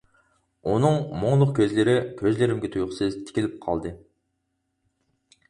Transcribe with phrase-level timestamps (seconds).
[0.69, 1.93] ئۇنىڭ مۇڭلۇق كۆزلىرى
[2.23, 3.95] كۆزلىرىمگە تۇيۇقسىز تىكىلىپ قالدى.